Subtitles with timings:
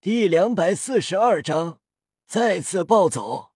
[0.00, 1.80] 第两百四十二章
[2.24, 3.50] 再次暴走。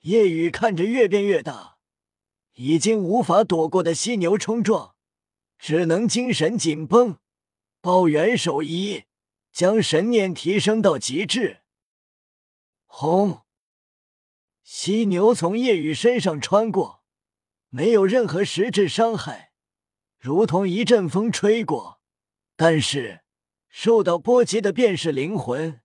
[0.00, 1.76] 夜雨看着越变越大，
[2.54, 4.94] 已经无法躲过的犀牛冲撞，
[5.58, 7.18] 只能精神紧绷，
[7.82, 9.04] 抱元手一，
[9.52, 11.60] 将神念提升到极致。
[12.86, 13.42] 轰！
[14.62, 17.04] 犀牛从夜雨身上穿过，
[17.68, 19.52] 没有任何实质伤害，
[20.18, 22.00] 如同一阵风吹过，
[22.56, 23.20] 但是。
[23.70, 25.80] 受到波及的便是灵魂。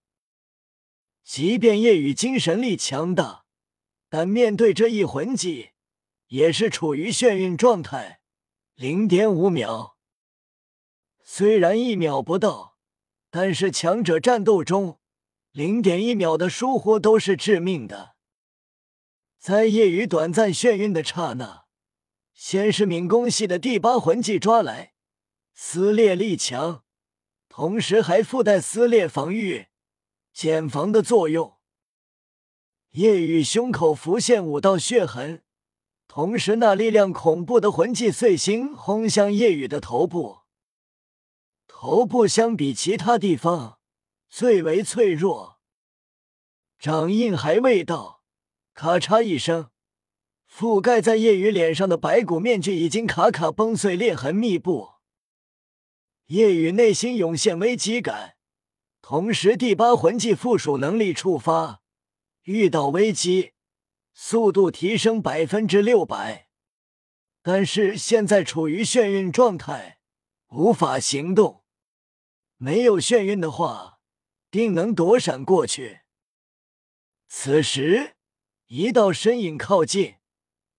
[1.24, 3.46] 即便夜雨精神力强大，
[4.10, 5.70] 但面对这一魂技，
[6.28, 8.20] 也是处于眩晕状态，
[8.76, 9.98] 零点五秒。
[11.24, 12.78] 虽然一秒不到，
[13.32, 15.00] 但是强者战斗中，
[15.52, 18.16] 零点一秒的疏忽都是致命的。
[19.40, 21.66] 在夜雨短暂眩晕的刹那，
[22.34, 24.94] 先是敏攻系的第八魂技抓来，
[25.54, 26.85] 撕裂力强。
[27.56, 29.68] 同时还附带撕裂防御、
[30.34, 31.56] 减防的作用。
[32.92, 35.42] 夜雨胸口浮现五道血痕，
[36.06, 40.40] 同时那力量恐怖的魂技碎星轰向夜雨的头部。
[41.66, 43.80] 头部相比其他地方
[44.28, 45.62] 最为脆弱，
[46.78, 48.22] 掌印还未到，
[48.74, 49.70] 咔嚓一声，
[50.52, 54.95] 覆盖在夜雨脸上的白骨面具已经卡卡崩碎，裂痕密布。
[56.28, 58.36] 夜雨内心涌现危机感，
[59.00, 61.84] 同时第八魂技附属能力触发，
[62.46, 63.54] 遇到危机
[64.12, 66.48] 速度提升百分之六百。
[67.44, 70.00] 但是现在处于眩晕状态，
[70.48, 71.64] 无法行动。
[72.58, 74.00] 没有眩晕的话，
[74.50, 76.00] 定能躲闪过去。
[77.28, 78.16] 此时，
[78.66, 80.16] 一道身影靠近，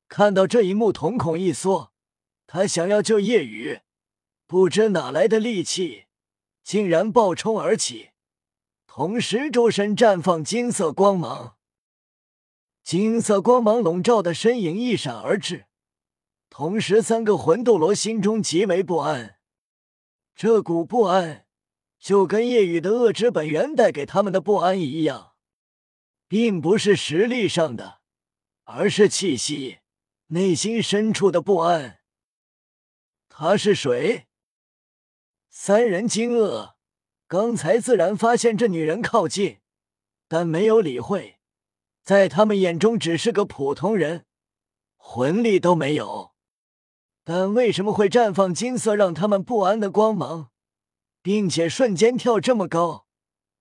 [0.08, 1.92] 看到这一幕，瞳孔一缩，
[2.48, 3.82] 他想要救夜雨。
[4.48, 6.04] 不知哪来的力气，
[6.62, 8.10] 竟然暴冲而起，
[8.86, 11.56] 同时周身绽放金色光芒。
[12.84, 15.66] 金色光芒笼罩的身影一闪而至，
[16.48, 19.38] 同时三个魂斗罗心中极为不安。
[20.36, 21.46] 这股不安，
[21.98, 25.32] 就跟夜雨的恶之本源带给他们的不安一样，
[26.28, 27.98] 并不是实力上的，
[28.62, 29.78] 而是气息、
[30.28, 31.98] 内心深处的不安。
[33.28, 34.28] 他是谁？
[35.58, 36.74] 三人惊愕，
[37.26, 39.60] 刚才自然发现这女人靠近，
[40.28, 41.40] 但没有理会，
[42.02, 44.26] 在他们眼中只是个普通人，
[44.96, 46.34] 魂力都没有。
[47.24, 50.50] 但为什么会绽放金色让他们不安的光芒，
[51.22, 53.06] 并且瞬间跳这么高，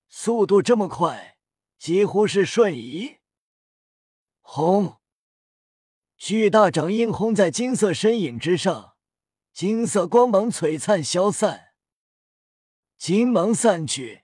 [0.10, 1.38] 速度这么快，
[1.80, 3.20] 几乎是瞬移？
[4.42, 4.98] 轰！
[6.18, 8.96] 巨大掌印轰在金色身影之上，
[9.54, 11.65] 金色光芒璀璨消散。
[13.08, 14.24] 金芒散去，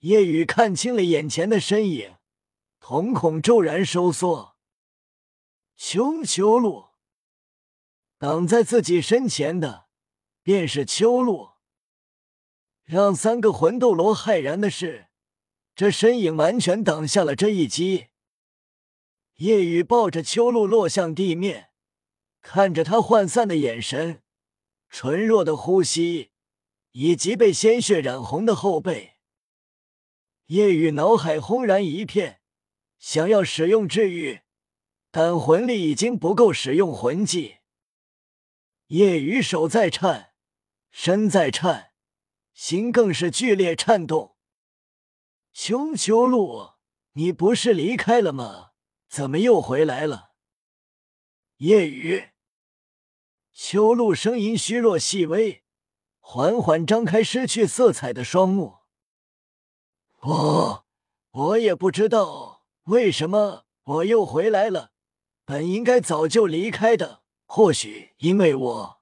[0.00, 2.16] 夜雨看清了眼前的身影，
[2.78, 4.58] 瞳孔骤然收缩。
[5.74, 6.90] 秋秋露，
[8.18, 9.86] 挡在自己身前的
[10.42, 11.52] 便是秋露。
[12.84, 15.06] 让三个魂斗罗骇然的是，
[15.74, 18.08] 这身影完全挡下了这一击。
[19.36, 21.70] 夜雨抱着秋露落向地面，
[22.42, 24.22] 看着他涣散的眼神，
[24.90, 26.29] 纯弱的呼吸。
[26.92, 29.16] 以及被鲜血染红的后背，
[30.46, 32.40] 夜雨脑海轰然一片，
[32.98, 34.40] 想要使用治愈，
[35.10, 37.58] 但魂力已经不够使用魂技。
[38.88, 40.32] 夜雨手在颤，
[40.90, 41.92] 身在颤，
[42.52, 44.36] 心更是剧烈颤动。
[45.52, 46.74] 熊秋露，
[47.12, 48.72] 你不是离开了吗？
[49.08, 50.32] 怎么又回来了？
[51.58, 52.30] 夜雨，
[53.52, 55.64] 秋露声音虚弱细微。
[56.32, 58.76] 缓缓张开失去色彩的双目。
[60.20, 60.86] 我
[61.32, 64.92] 我也不知道为什么我又回来了，
[65.44, 67.22] 本应该早就离开的。
[67.46, 69.00] 或许因为我……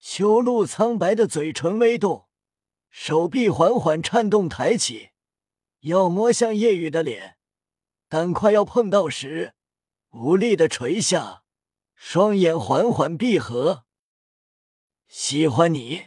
[0.00, 2.26] 修路苍白的嘴唇微动，
[2.90, 5.10] 手臂缓缓颤动，抬起，
[5.82, 7.36] 要摸向夜雨的脸，
[8.08, 9.54] 但快要碰到时，
[10.10, 11.44] 无力的垂下，
[11.94, 13.84] 双眼缓缓闭合。
[15.14, 16.06] 喜欢你。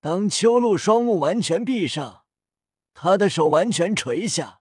[0.00, 2.24] 当秋露双目完全闭上，
[2.92, 4.58] 他的手完全垂下，“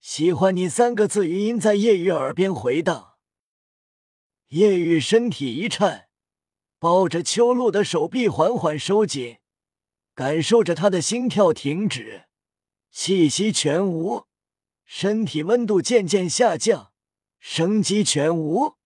[0.00, 3.16] 喜欢你”三个字余音在夜雨耳边回荡。
[4.48, 6.08] 夜雨身体一颤，
[6.78, 9.36] 抱着秋露的手臂缓缓收紧，
[10.14, 12.28] 感受着他的心跳停止，
[12.90, 14.24] 气息全无，
[14.86, 16.94] 身体温度渐渐下降，
[17.38, 18.76] 生机全无。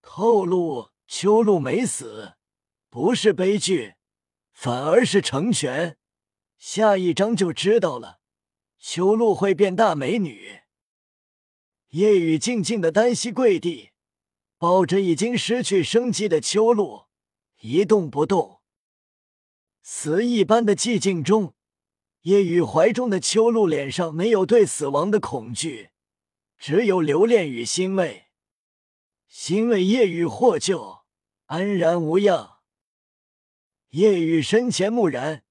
[0.00, 2.36] 透露秋露没死。
[2.94, 3.96] 不是悲剧，
[4.52, 5.98] 反而是成全。
[6.56, 8.20] 下一章就知道了。
[8.78, 10.60] 秋露会变大美女。
[11.88, 13.90] 夜雨静静的单膝跪地，
[14.58, 17.06] 抱着已经失去生机的秋露，
[17.62, 18.60] 一动不动。
[19.82, 21.54] 死一般的寂静中，
[22.20, 25.90] 夜雨怀中的秋露脸上没有对死亡的恐惧，
[26.56, 28.26] 只有留恋与欣慰。
[29.26, 31.00] 欣慰夜雨获救，
[31.46, 32.53] 安然无恙。
[33.94, 35.44] 夜雨身前木然，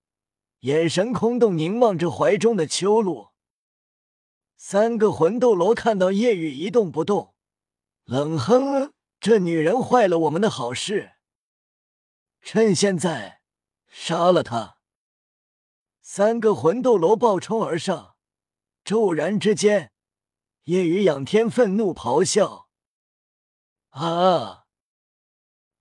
[0.60, 3.30] 眼神空洞，凝望着怀中的秋露。
[4.57, 7.36] 三个魂斗罗看到夜雨一动不动，
[8.04, 11.13] 冷哼：“这女人坏了我们的好事，
[12.42, 13.40] 趁现在
[13.88, 14.78] 杀了她！”
[16.04, 18.18] 三个魂斗罗暴冲而上，
[18.84, 19.94] 骤然之间，
[20.63, 22.68] 夜雨仰天愤怒咆哮
[23.92, 24.66] ：“啊！”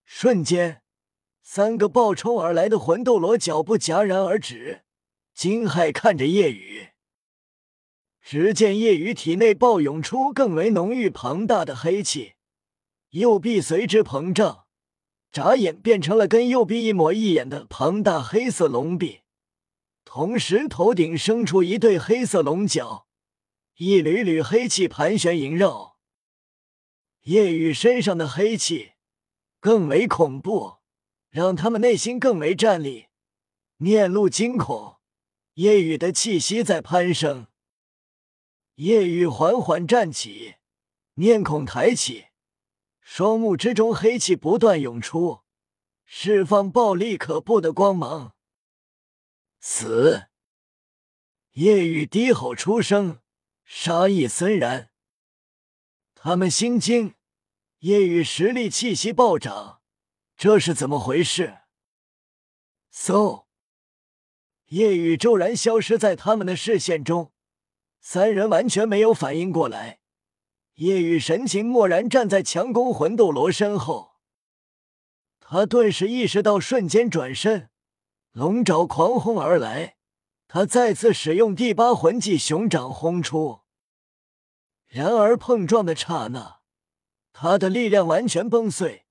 [0.06, 0.81] 瞬间，
[1.54, 4.84] 三个暴冲而来的魂斗罗脚步戛然而止，
[5.34, 6.92] 惊骇看着夜雨。
[8.22, 12.36] 只见夜雨体内暴涌出更为浓郁庞大的黑气，
[13.10, 14.64] 右臂随之膨胀，
[15.30, 19.20] 眨眼变成了跟右臂一模一眼的庞大黑色龙臂，
[20.06, 23.06] 同时头顶生出一对黑色龙角，
[23.76, 25.98] 一缕缕黑气盘旋萦绕。
[27.24, 28.92] 夜雨身上的黑气
[29.60, 30.76] 更为恐怖，
[31.32, 33.08] 让他们内心更为战栗，
[33.78, 34.98] 面露惊恐。
[35.54, 37.46] 夜雨的气息在攀升。
[38.76, 40.56] 夜雨缓缓站起，
[41.14, 42.26] 面孔抬起，
[43.00, 45.40] 双目之中黑气不断涌出，
[46.04, 48.34] 释放暴力可怖的光芒。
[49.58, 50.28] 死！
[51.52, 53.20] 夜雨低吼出声，
[53.64, 54.90] 杀意森然。
[56.14, 57.14] 他们心惊，
[57.80, 59.81] 夜雨实力气息暴涨，
[60.42, 61.58] 这是怎么回事？
[62.92, 63.44] 嗖！
[64.70, 67.30] 夜雨骤然消失在他们的视线中。
[68.00, 70.00] 三人完全没有反应过来，
[70.74, 74.16] 夜雨神情漠然站在强攻魂斗罗身后。
[75.38, 77.70] 他顿时意识到，瞬间转身，
[78.32, 79.96] 龙爪狂轰而来。
[80.48, 83.60] 他再次使用第八魂技熊掌轰出，
[84.88, 86.62] 然而碰撞的刹那，
[87.32, 89.01] 他的力量完全崩碎。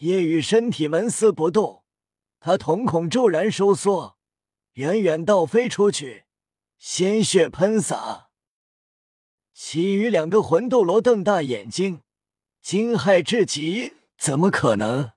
[0.00, 1.84] 夜雨身体纹丝不动，
[2.38, 4.16] 他瞳孔骤然收缩，
[4.72, 6.24] 远远倒飞出去。
[6.78, 8.30] 鲜血喷洒，
[9.52, 12.00] 其余两个魂斗罗瞪大眼睛，
[12.62, 13.92] 惊骇至极。
[14.16, 15.12] 怎么可能？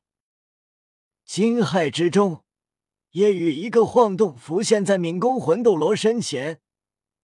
[1.23, 2.43] 惊骇之中，
[3.11, 6.59] 夜雨一个晃动，浮现在敏攻魂斗罗身前。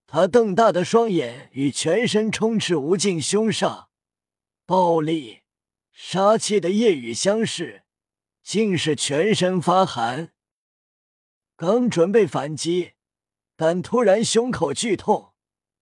[0.07, 3.87] 他瞪大的双眼与全身充斥无尽凶煞、
[4.65, 5.38] 暴力、
[6.01, 7.83] 杀气的夜雨相视，
[8.41, 10.31] 竟是全身发寒。
[11.57, 12.93] 刚准备反击。
[13.57, 15.33] 但突然胸口剧痛，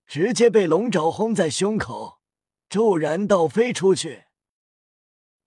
[0.07, 2.19] 直接被龙爪轰在胸口，
[2.67, 4.23] 骤然倒飞出去。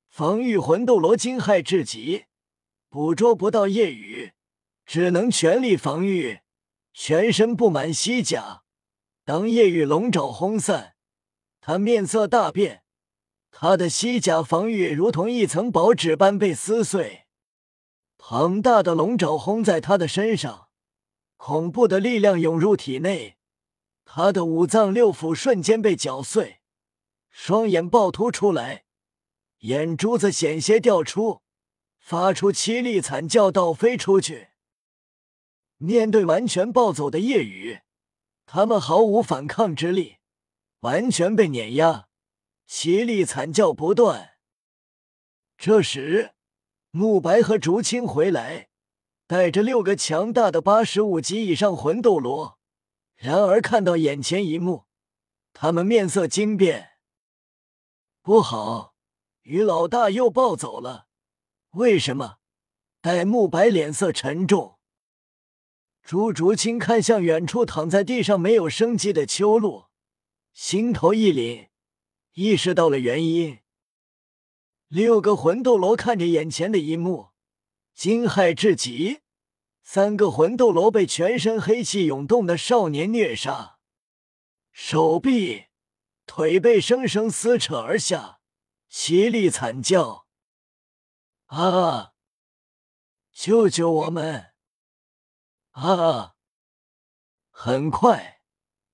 [0.08, 2.26] 防御魂斗罗惊骇至极，
[2.88, 4.32] 捕捉不到夜雨，
[4.86, 6.42] 只能全力防御，
[6.94, 8.62] 全身布满西甲。
[9.24, 10.94] 当夜雨龙爪轰散，
[11.60, 12.84] 他面色大变，
[13.50, 17.26] 他的西甲防御如同一层薄纸般被撕碎。
[18.16, 20.68] 庞大的龙爪轰在他的身上。
[21.42, 23.38] 恐怖的力量涌入体内，
[24.04, 26.60] 他的五脏六腑瞬间被搅碎，
[27.30, 28.84] 双眼暴突出来，
[29.60, 31.40] 眼珠子险些掉出，
[31.98, 34.48] 发出凄厉惨叫，倒飞出去。
[35.78, 37.80] 面对完全暴走的夜雨，
[38.44, 40.18] 他们毫无反抗之力，
[40.80, 42.09] 完全被碾压，
[42.70, 44.34] 凄厉惨叫不断。
[45.58, 46.34] 这时，
[46.92, 48.68] 慕白和竹青回来。
[49.26, 52.58] 带着六个强大的八十五级以上魂斗罗，
[53.16, 54.86] 然而看到眼前一幕，
[55.52, 56.92] 他们面色惊变。
[58.22, 58.94] 不好，
[59.42, 61.06] 于老大又暴走了。
[61.70, 62.38] 为什么？
[63.00, 64.78] 戴沐白脸色沉重。
[66.02, 69.86] 朱竹清看向远处躺在地上没有生机的秋露，
[70.52, 71.69] 心头一凛，
[72.32, 73.60] 意识到了原因。
[74.88, 77.30] 六个魂斗罗看着眼前的一幕。
[77.92, 79.20] 惊骇至极，
[79.82, 83.78] 三个魂斗罗被全身黑气涌动的少年虐杀，
[84.72, 85.66] 手臂、
[86.24, 88.40] 腿被生生撕扯而下，
[88.90, 90.26] 凄厉惨叫
[91.46, 92.14] ：“啊！
[93.32, 94.54] 救救我们！
[95.72, 96.36] 啊！”
[97.52, 98.40] 很快，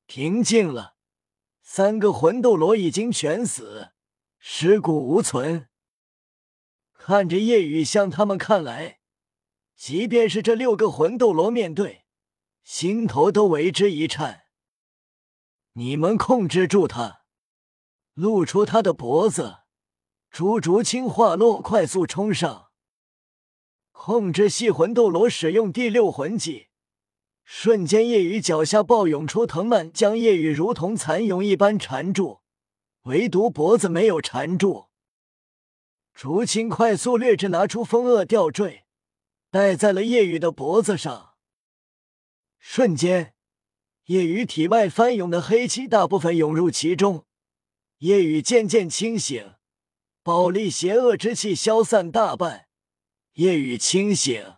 [0.07, 0.96] 平静了，
[1.69, 3.91] 三个魂斗罗已经全死，
[4.39, 5.69] 尸骨无存。
[6.93, 9.01] 看着夜雨，向他们看来，
[9.75, 12.07] 即便是这六个魂斗罗面对，
[12.63, 14.45] 心头都为之一颤。
[15.73, 17.23] 你们控制住他，
[18.15, 19.59] 露出他的脖子。
[20.31, 22.69] 朱竹清化落，快速冲上，
[23.91, 26.66] 控制系魂斗罗使用第六魂技。
[27.49, 32.41] 瞬间，夜雨脚下暴涌出藤蔓，将夜雨如同蚕蛹一般缠住，
[33.03, 34.87] 唯独脖子没有缠住。
[36.13, 38.85] 竹青快速掠至，拿出风恶吊坠，
[39.53, 41.35] 戴在了夜雨的脖子上。
[42.59, 43.35] 瞬间，
[44.07, 47.27] 夜雨体外翻涌的黑气大部分涌入其中，
[47.99, 49.55] 夜雨渐渐清醒，
[50.25, 52.67] 暴戾邪恶之气消散大半，
[53.35, 54.57] 夜雨清醒。